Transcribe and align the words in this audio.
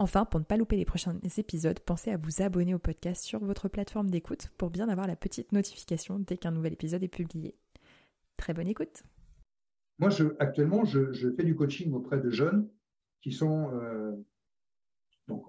Enfin, 0.00 0.24
pour 0.24 0.38
ne 0.38 0.44
pas 0.44 0.56
louper 0.56 0.76
les 0.76 0.84
prochains 0.84 1.18
épisodes, 1.38 1.80
pensez 1.80 2.12
à 2.12 2.16
vous 2.16 2.40
abonner 2.40 2.72
au 2.72 2.78
podcast 2.78 3.24
sur 3.24 3.40
votre 3.40 3.68
plateforme 3.68 4.10
d'écoute 4.10 4.48
pour 4.56 4.70
bien 4.70 4.88
avoir 4.88 5.08
la 5.08 5.16
petite 5.16 5.50
notification 5.50 6.20
dès 6.20 6.36
qu'un 6.36 6.52
nouvel 6.52 6.74
épisode 6.74 7.02
est 7.02 7.08
publié. 7.08 7.56
Très 8.36 8.54
bonne 8.54 8.68
écoute. 8.68 9.02
Moi, 9.98 10.10
actuellement, 10.38 10.84
je, 10.84 11.34
fais 11.34 11.42
du 11.42 11.56
coaching 11.56 11.92
auprès 11.94 12.20
de 12.20 12.30
jeunes 12.30 12.70
qui 13.20 13.32
sont 13.32 13.72
euh, 13.74 14.12
donc 15.26 15.44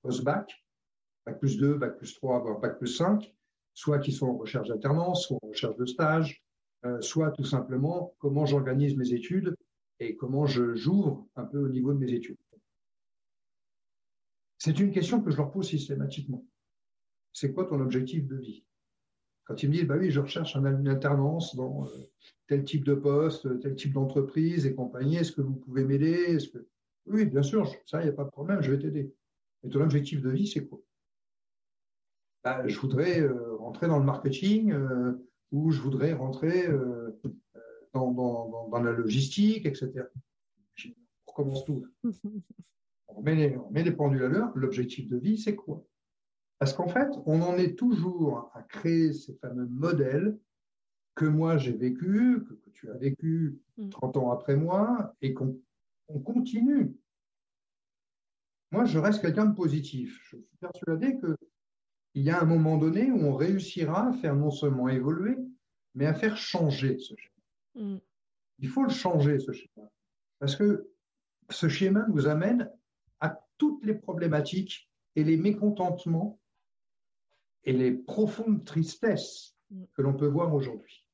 post-bac, 0.00 0.64
bac 1.26 1.38
plus 1.38 1.58
2, 1.58 1.74
bac 1.74 1.98
plus 1.98 2.14
3, 2.14 2.40
voire 2.40 2.58
bac 2.58 2.78
plus 2.78 2.96
5, 2.96 3.34
soit 3.74 3.98
qui 3.98 4.12
sont 4.12 4.28
en 4.28 4.38
recherche 4.38 4.68
d'alternance, 4.68 5.26
soit 5.26 5.38
en 5.42 5.48
recherche 5.48 5.76
de 5.76 5.84
stage, 5.84 6.42
euh, 6.86 7.02
soit 7.02 7.32
tout 7.32 7.44
simplement 7.44 8.14
comment 8.18 8.46
j'organise 8.46 8.96
mes 8.96 9.12
études 9.12 9.54
et 9.98 10.16
comment 10.16 10.46
j'ouvre 10.46 11.28
un 11.36 11.44
peu 11.44 11.58
au 11.58 11.68
niveau 11.68 11.92
de 11.92 11.98
mes 11.98 12.12
études. 12.12 12.38
C'est 14.60 14.78
une 14.78 14.92
question 14.92 15.22
que 15.22 15.30
je 15.30 15.38
leur 15.38 15.50
pose 15.50 15.66
systématiquement. 15.66 16.44
C'est 17.32 17.54
quoi 17.54 17.64
ton 17.64 17.80
objectif 17.80 18.26
de 18.26 18.36
vie? 18.36 18.66
Quand 19.44 19.62
ils 19.62 19.70
me 19.70 19.74
disent, 19.74 19.86
bah 19.86 19.96
oui, 19.98 20.10
je 20.10 20.20
recherche 20.20 20.54
une 20.54 20.86
alternance 20.86 21.56
dans 21.56 21.86
euh, 21.86 22.10
tel 22.46 22.62
type 22.64 22.84
de 22.84 22.94
poste, 22.94 23.58
tel 23.60 23.74
type 23.74 23.94
d'entreprise 23.94 24.66
et 24.66 24.74
compagnie, 24.74 25.16
est-ce 25.16 25.32
que 25.32 25.40
vous 25.40 25.54
pouvez 25.54 25.82
m'aider? 25.84 26.36
Oui, 27.06 27.24
bien 27.24 27.42
sûr, 27.42 27.72
ça, 27.86 28.02
il 28.02 28.04
n'y 28.04 28.10
a 28.10 28.12
pas 28.12 28.24
de 28.24 28.30
problème, 28.30 28.60
je 28.60 28.70
vais 28.70 28.78
t'aider. 28.78 29.14
Mais 29.62 29.70
ton 29.70 29.80
objectif 29.80 30.20
de 30.20 30.28
vie, 30.28 30.46
c'est 30.46 30.66
quoi? 30.66 30.78
Bah, 32.44 32.68
Je 32.68 32.78
voudrais 32.78 33.22
euh, 33.22 33.56
rentrer 33.56 33.88
dans 33.88 33.98
le 33.98 34.04
marketing 34.04 34.72
euh, 34.72 35.26
ou 35.52 35.70
je 35.70 35.80
voudrais 35.80 36.12
rentrer 36.12 36.68
dans, 37.94 38.12
dans, 38.12 38.82
la 38.82 38.92
logistique, 38.92 39.64
etc. 39.64 40.04
On 40.84 41.30
recommence 41.32 41.64
tout. 41.64 41.86
on 43.16 43.22
met, 43.22 43.34
les, 43.82 43.92
pendules 43.92 44.22
à 44.22 44.28
l'heure, 44.28 44.52
l'objectif 44.54 45.08
de 45.08 45.16
vie, 45.16 45.38
c'est 45.38 45.56
quoi? 45.56 45.84
Parce 46.58 46.72
qu'en 46.72 46.88
fait, 46.88 47.08
on 47.26 47.40
en 47.42 47.56
est 47.56 47.78
toujours 47.78 48.50
à 48.54 48.62
créer 48.62 49.12
ces 49.12 49.34
fameux 49.34 49.66
modèles 49.66 50.38
que 51.14 51.24
moi 51.24 51.56
j'ai 51.56 51.72
vécu, 51.72 52.44
que, 52.44 52.70
tu 52.70 52.90
as 52.90 52.96
vécu 52.96 53.58
30 53.90 54.16
mm. 54.16 54.18
ans 54.18 54.30
après 54.30 54.56
moi, 54.56 55.14
et 55.22 55.34
qu'on 55.34 55.58
continue. 56.24 56.94
Moi, 58.72 58.84
je 58.84 58.98
reste 58.98 59.20
quelqu'un 59.20 59.46
de 59.46 59.54
positif. 59.54 60.20
Je 60.22 60.36
suis 60.36 60.46
persuadé 60.60 61.18
qu'il 61.18 62.22
y 62.22 62.30
a 62.30 62.40
un 62.40 62.44
moment 62.44 62.78
donné 62.78 63.10
où 63.10 63.18
on 63.18 63.34
réussira 63.34 64.08
à 64.08 64.12
faire 64.12 64.36
non 64.36 64.50
seulement 64.50 64.88
évoluer, 64.88 65.36
mais 65.94 66.06
à 66.06 66.14
faire 66.14 66.36
changer 66.36 66.98
ce 66.98 67.14
schéma. 67.16 67.94
Mm. 67.94 68.00
Il 68.58 68.68
faut 68.68 68.84
le 68.84 68.90
changer, 68.90 69.38
ce 69.38 69.52
schéma. 69.52 69.90
Parce 70.38 70.56
que 70.56 70.90
ce 71.48 71.68
schéma 71.68 72.06
nous 72.08 72.26
amène 72.26 72.70
toutes 73.60 73.84
les 73.84 73.94
problématiques 73.94 74.90
et 75.16 75.22
les 75.22 75.36
mécontentements 75.36 76.40
et 77.64 77.74
les 77.74 77.92
profondes 77.92 78.64
tristesses 78.64 79.54
mm. 79.70 79.84
que 79.92 80.02
l'on 80.02 80.14
peut 80.14 80.26
voir 80.26 80.54
aujourd'hui. 80.54 81.06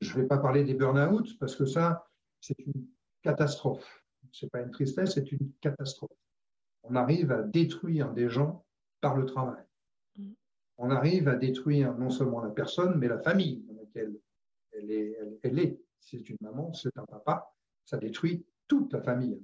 Je 0.00 0.14
ne 0.14 0.22
vais 0.22 0.26
pas 0.26 0.38
parler 0.38 0.64
des 0.64 0.74
burn-out 0.74 1.38
parce 1.38 1.54
que 1.54 1.64
ça, 1.64 2.08
c'est 2.40 2.58
une 2.58 2.88
catastrophe. 3.22 4.04
Ce 4.32 4.44
n'est 4.44 4.50
pas 4.50 4.60
une 4.60 4.72
tristesse, 4.72 5.14
c'est 5.14 5.30
une 5.30 5.52
catastrophe. 5.60 6.18
On 6.82 6.96
arrive 6.96 7.30
à 7.30 7.42
détruire 7.42 8.12
des 8.12 8.28
gens 8.28 8.66
par 9.00 9.16
le 9.16 9.26
travail. 9.26 9.64
Mm. 10.16 10.32
On 10.78 10.90
arrive 10.90 11.28
à 11.28 11.36
détruire 11.36 11.96
non 11.96 12.10
seulement 12.10 12.40
la 12.40 12.50
personne, 12.50 12.98
mais 12.98 13.06
la 13.06 13.20
famille 13.20 13.62
dans 13.68 13.74
laquelle 13.74 14.18
elle 14.72 14.90
est. 14.90 15.16
Elle, 15.44 15.58
est. 15.60 15.80
C'est 16.00 16.28
une 16.28 16.36
maman, 16.40 16.72
c'est 16.72 16.96
un 16.98 17.06
papa. 17.06 17.54
Ça 17.84 17.96
détruit 17.96 18.44
toute 18.66 18.92
la 18.92 19.00
famille. 19.02 19.40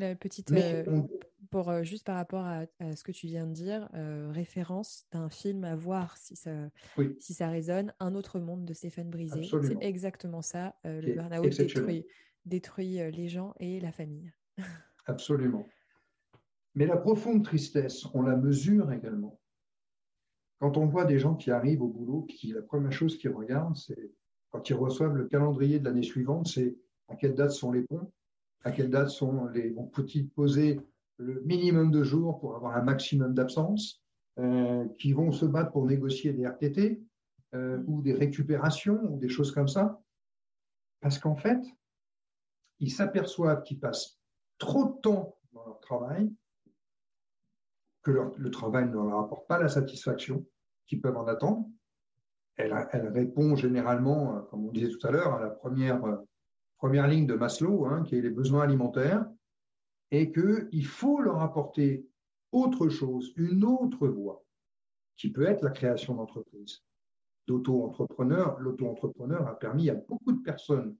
La 0.00 0.14
petite, 0.14 0.50
euh, 0.52 1.02
pour 1.50 1.68
euh, 1.68 1.82
juste 1.82 2.06
par 2.06 2.16
rapport 2.16 2.46
à, 2.46 2.64
ce 2.94 3.04
que 3.04 3.12
tu 3.12 3.26
viens 3.26 3.46
de 3.46 3.52
dire, 3.52 3.86
euh, 3.92 4.30
référence 4.32 5.06
d'un 5.12 5.28
film 5.28 5.64
à 5.64 5.76
voir 5.76 6.16
si 6.16 6.36
ça, 6.36 6.70
si 7.18 7.34
ça 7.34 7.48
résonne, 7.48 7.92
Un 8.00 8.14
autre 8.14 8.40
monde 8.40 8.64
de 8.64 8.72
Stéphane 8.72 9.10
Brisé. 9.10 9.42
C'est 9.44 9.82
exactement 9.82 10.40
ça. 10.40 10.74
le 10.84 11.14
burn-out 11.14 11.54
détruit, 11.54 12.06
détruit 12.46 13.12
les 13.12 13.28
gens 13.28 13.52
et 13.60 13.78
la 13.78 13.92
famille. 13.92 14.32
Absolument. 15.06 15.66
Mais 16.74 16.86
la 16.86 16.96
profonde 16.96 17.44
tristesse, 17.44 18.06
on 18.14 18.22
la 18.22 18.36
mesure 18.36 18.90
également. 18.92 19.38
Quand 20.60 20.78
on 20.78 20.86
voit 20.86 21.04
des 21.04 21.18
gens 21.18 21.34
qui 21.34 21.50
arrivent 21.50 21.82
au 21.82 21.88
boulot, 21.88 22.22
qui 22.22 22.52
la 22.52 22.62
première 22.62 22.92
chose 22.92 23.18
qu'ils 23.18 23.32
regardent, 23.32 23.76
c'est 23.76 24.12
quand 24.48 24.70
ils 24.70 24.74
reçoivent 24.74 25.16
le 25.16 25.26
calendrier 25.26 25.78
de 25.78 25.84
l'année 25.84 26.02
suivante, 26.02 26.48
c'est 26.48 26.78
à 27.08 27.16
quelle 27.16 27.34
date 27.34 27.50
sont 27.50 27.72
les 27.72 27.82
ponts, 27.82 28.10
à 28.64 28.72
quelle 28.72 28.90
date 28.90 29.10
sont 29.10 29.46
les 29.46 29.70
bons 29.70 29.86
petits 29.86 30.24
poser 30.24 30.80
le 31.16 31.40
minimum 31.42 31.90
de 31.90 32.02
jours 32.02 32.40
pour 32.40 32.56
avoir 32.56 32.76
un 32.76 32.82
maximum 32.82 33.34
d'absence, 33.34 34.02
euh, 34.38 34.86
qui 34.98 35.12
vont 35.12 35.32
se 35.32 35.44
battre 35.44 35.72
pour 35.72 35.86
négocier 35.86 36.32
des 36.32 36.46
RTT 36.46 37.02
euh, 37.54 37.82
ou 37.86 38.00
des 38.00 38.14
récupérations 38.14 38.98
ou 39.10 39.18
des 39.18 39.28
choses 39.28 39.52
comme 39.52 39.68
ça, 39.68 40.00
parce 41.00 41.18
qu'en 41.18 41.36
fait, 41.36 41.60
ils 42.78 42.90
s'aperçoivent 42.90 43.62
qu'ils 43.62 43.80
passent 43.80 44.18
trop 44.58 44.84
de 44.84 45.00
temps 45.00 45.36
dans 45.52 45.66
leur 45.66 45.80
travail, 45.80 46.32
que 48.02 48.32
le 48.36 48.50
travail 48.50 48.86
ne 48.86 48.94
leur 48.94 49.18
apporte 49.18 49.46
pas 49.46 49.58
la 49.58 49.68
satisfaction 49.68 50.46
qu'ils 50.86 51.02
peuvent 51.02 51.18
en 51.18 51.26
attendre. 51.26 51.68
Elle, 52.56 52.72
elle, 52.92 53.08
répond 53.08 53.56
généralement, 53.56 54.36
euh, 54.36 54.40
comme 54.42 54.64
on 54.64 54.72
disait 54.72 54.88
tout 54.88 55.06
à 55.06 55.10
l'heure, 55.10 55.34
à 55.34 55.40
la 55.40 55.50
première 55.50 56.02
première 56.80 57.08
ligne 57.08 57.26
de 57.26 57.34
Maslow, 57.34 57.84
hein, 57.84 58.02
qui 58.04 58.16
est 58.16 58.22
les 58.22 58.30
besoins 58.30 58.62
alimentaires, 58.62 59.26
et 60.10 60.32
qu'il 60.32 60.86
faut 60.86 61.20
leur 61.20 61.42
apporter 61.42 62.08
autre 62.52 62.88
chose, 62.88 63.34
une 63.36 63.64
autre 63.64 64.08
voie, 64.08 64.42
qui 65.16 65.30
peut 65.30 65.44
être 65.44 65.62
la 65.62 65.70
création 65.70 66.14
d'entreprise. 66.14 66.82
D'auto-entrepreneur, 67.46 68.58
l'auto-entrepreneur 68.60 69.46
a 69.46 69.58
permis 69.58 69.90
à 69.90 69.94
beaucoup 69.94 70.32
de 70.32 70.42
personnes, 70.42 70.96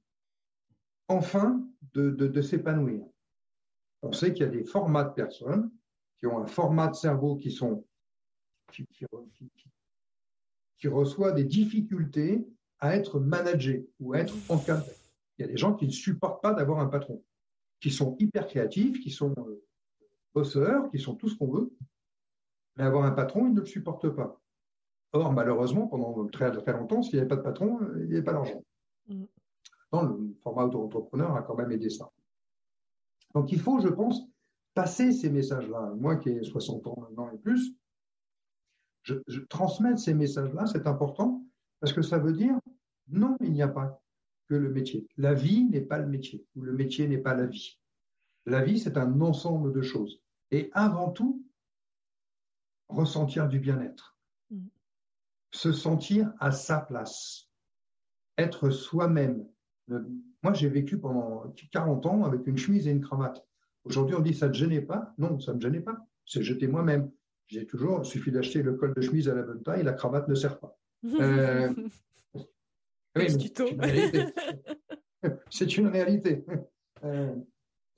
enfin, 1.08 1.66
de, 1.94 2.42
s'épanouir. 2.42 3.02
On 4.02 4.12
sait 4.12 4.34
qu'il 4.34 4.44
y 4.44 4.48
a 4.48 4.52
des 4.52 4.64
formats 4.64 5.04
de 5.04 5.14
personnes 5.14 5.72
qui 6.18 6.26
ont 6.26 6.38
un 6.38 6.46
format 6.46 6.88
de 6.88 6.94
cerveau 6.94 7.36
qui 7.36 7.50
sont 7.50 7.86
qui, 8.70 8.86
qui 10.78 10.88
reçoit 10.88 11.32
des 11.32 11.44
difficultés 11.44 12.46
à 12.78 12.96
être 12.96 13.18
managés 13.18 13.88
ou 13.98 14.12
à 14.12 14.18
être 14.18 14.34
encadrés. 14.48 14.99
Il 15.40 15.44
y 15.44 15.48
a 15.48 15.52
des 15.52 15.56
gens 15.56 15.72
qui 15.72 15.86
ne 15.86 15.90
supportent 15.90 16.42
pas 16.42 16.52
d'avoir 16.52 16.80
un 16.80 16.86
patron, 16.86 17.24
qui 17.80 17.90
sont 17.90 18.14
hyper 18.18 18.46
créatifs, 18.46 19.00
qui 19.00 19.10
sont 19.10 19.34
euh, 19.38 19.64
bosseurs, 20.34 20.90
qui 20.90 20.98
sont 20.98 21.14
tout 21.14 21.30
ce 21.30 21.36
qu'on 21.38 21.50
veut, 21.50 21.72
mais 22.76 22.84
avoir 22.84 23.04
un 23.04 23.12
patron, 23.12 23.46
ils 23.46 23.54
ne 23.54 23.60
le 23.60 23.66
supportent 23.66 24.10
pas. 24.10 24.38
Or, 25.12 25.32
malheureusement, 25.32 25.86
pendant 25.86 26.26
très, 26.26 26.52
très 26.52 26.72
longtemps, 26.74 27.02
s'il 27.02 27.14
n'y 27.14 27.20
avait 27.20 27.28
pas 27.28 27.36
de 27.36 27.40
patron, 27.40 27.80
euh, 27.80 28.02
il 28.02 28.08
n'y 28.08 28.14
avait 28.16 28.22
pas 28.22 28.34
d'argent. 28.34 28.62
Mm. 29.08 29.24
le 29.92 30.36
format 30.42 30.64
auto-entrepreneur 30.64 31.34
a 31.34 31.42
quand 31.42 31.56
même 31.56 31.72
aidé 31.72 31.88
ça. 31.88 32.12
Donc, 33.34 33.50
il 33.50 33.58
faut, 33.58 33.80
je 33.80 33.88
pense, 33.88 34.22
passer 34.74 35.12
ces 35.12 35.30
messages-là. 35.30 35.94
Moi 35.96 36.16
qui 36.16 36.28
ai 36.28 36.44
60 36.44 36.86
ans 36.86 36.98
maintenant 37.00 37.30
et 37.30 37.38
plus, 37.38 37.74
je, 39.04 39.14
je 39.26 39.40
transmettre 39.40 39.98
ces 39.98 40.12
messages-là, 40.12 40.66
c'est 40.66 40.86
important 40.86 41.42
parce 41.80 41.94
que 41.94 42.02
ça 42.02 42.18
veut 42.18 42.34
dire 42.34 42.58
non, 43.08 43.38
il 43.40 43.52
n'y 43.52 43.62
a 43.62 43.68
pas 43.68 44.02
le 44.56 44.70
métier. 44.70 45.06
La 45.16 45.34
vie 45.34 45.64
n'est 45.64 45.80
pas 45.80 45.98
le 45.98 46.06
métier, 46.06 46.46
ou 46.56 46.62
le 46.62 46.72
métier 46.72 47.08
n'est 47.08 47.18
pas 47.18 47.34
la 47.34 47.46
vie. 47.46 47.78
La 48.46 48.62
vie, 48.62 48.78
c'est 48.78 48.96
un 48.96 49.20
ensemble 49.20 49.72
de 49.72 49.82
choses. 49.82 50.22
Et 50.50 50.70
avant 50.72 51.10
tout, 51.10 51.44
ressentir 52.88 53.48
du 53.48 53.60
bien-être. 53.60 54.16
Mm. 54.50 54.66
se 55.52 55.72
sentir 55.72 56.32
à 56.40 56.50
sa 56.50 56.80
place, 56.80 57.48
être 58.38 58.70
soi-même. 58.70 59.46
Moi, 59.88 60.52
j'ai 60.54 60.68
vécu 60.68 60.98
pendant 60.98 61.52
40 61.72 62.06
ans 62.06 62.24
avec 62.24 62.46
une 62.46 62.56
chemise 62.56 62.86
et 62.86 62.90
une 62.90 63.00
cravate. 63.00 63.44
Aujourd'hui, 63.84 64.14
on 64.16 64.20
dit 64.20 64.34
ça 64.34 64.48
ne 64.48 64.54
gênait 64.54 64.80
pas. 64.80 65.14
Non, 65.18 65.38
ça 65.40 65.52
ne 65.52 65.56
me 65.56 65.60
gênait 65.60 65.80
pas. 65.80 66.06
C'est 66.26 66.42
jeter 66.42 66.68
moi-même. 66.68 67.10
J'ai 67.46 67.66
toujours, 67.66 68.00
il 68.02 68.04
suffit 68.04 68.30
d'acheter 68.30 68.62
le 68.62 68.74
col 68.74 68.94
de 68.94 69.00
chemise 69.00 69.28
à 69.28 69.34
la 69.34 69.42
bonne 69.42 69.62
taille, 69.62 69.82
la 69.82 69.92
cravate 69.92 70.28
ne 70.28 70.34
sert 70.34 70.58
pas. 70.58 70.76
Euh, 71.20 71.72
c'est 75.50 75.76
une 75.76 75.88
réalité. 75.88 76.44
Euh, 77.04 77.34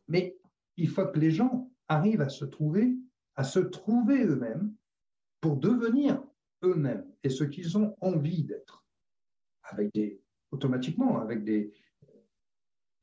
mais 0.09 0.37
il 0.77 0.89
faut 0.89 1.07
que 1.07 1.19
les 1.19 1.31
gens 1.31 1.71
arrivent 1.89 2.23
à 2.23 2.29
se 2.29 2.45
trouver, 2.45 2.97
à 3.37 3.45
se 3.45 3.59
trouver 3.59 4.25
eux-mêmes 4.25 4.75
pour 5.41 5.57
devenir 5.57 6.23
eux-mêmes 6.63 7.05
et 7.23 7.31
ce 7.31 7.45
qu'ils 7.45 7.77
ont 7.77 7.97
envie 8.01 8.45
d'être, 8.45 8.87
avec 9.65 9.93
des 9.93 10.21
automatiquement 10.51 11.21
avec 11.21 11.45
des 11.45 11.73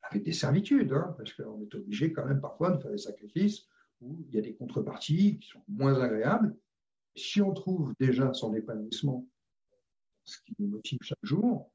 avec 0.04 0.24
des 0.24 0.34
servitudes, 0.34 0.94
hein, 0.94 1.14
parce 1.18 1.34
qu'on 1.34 1.62
est 1.62 1.76
obligé 1.76 2.12
quand 2.12 2.26
même 2.26 2.42
parfois 2.42 2.72
de 2.72 2.82
faire 2.82 2.92
des 2.92 2.98
sacrifices 2.98 3.68
où 4.02 4.24
il 4.28 4.34
y 4.34 4.38
a 4.38 4.42
des 4.42 4.56
contreparties 4.56 5.40
qui 5.40 5.50
sont 5.50 5.64
moins 5.68 6.00
agréables. 6.02 6.56
Si 7.16 7.42
on 7.42 7.54
trouve 7.54 7.94
déjà 8.00 8.34
son 8.34 8.56
épanouissement, 8.56 9.28
ce 10.24 10.38
qui 10.42 10.56
nous 10.58 10.68
motive 10.68 11.00
chaque 11.02 11.24
jour, 11.24 11.72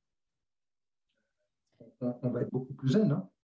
on, 2.01 2.31
va 2.31 2.43
être 2.43 2.51
beaucoup 2.51 2.75
plus 2.75 2.91
zen. 2.91 3.21